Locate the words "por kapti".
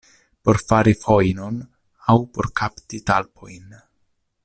2.39-3.03